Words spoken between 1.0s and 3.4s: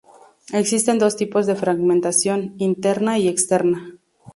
tipos de fragmentación: interna y